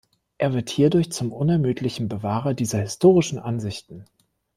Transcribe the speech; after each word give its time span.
Er 0.39 0.53
wird 0.55 0.71
hierdurch 0.71 1.11
zum 1.11 1.31
unermüdlichen 1.31 2.07
Bewahrer 2.09 2.55
dieser 2.55 2.79
historischen 2.81 3.37
Ansichten. 3.37 4.05